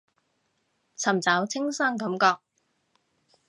[0.97, 2.39] 尋找清新感覺